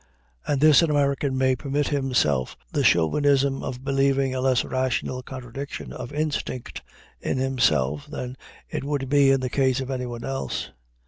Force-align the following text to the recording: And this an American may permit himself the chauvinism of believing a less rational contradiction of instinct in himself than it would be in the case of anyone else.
And 0.47 0.61
this 0.61 0.81
an 0.81 0.89
American 0.89 1.37
may 1.37 1.55
permit 1.55 1.89
himself 1.89 2.57
the 2.71 2.83
chauvinism 2.83 3.61
of 3.61 3.83
believing 3.83 4.33
a 4.33 4.41
less 4.41 4.65
rational 4.65 5.21
contradiction 5.21 5.93
of 5.93 6.11
instinct 6.11 6.81
in 7.19 7.37
himself 7.37 8.07
than 8.07 8.35
it 8.67 8.83
would 8.83 9.09
be 9.09 9.29
in 9.29 9.41
the 9.41 9.49
case 9.51 9.79
of 9.79 9.91
anyone 9.91 10.23
else. 10.23 10.71